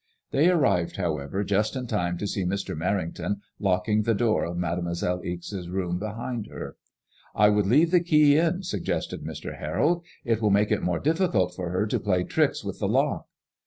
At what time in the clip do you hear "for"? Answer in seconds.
11.53-11.69